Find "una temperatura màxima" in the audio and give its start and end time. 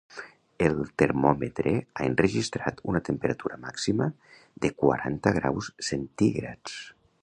2.93-4.11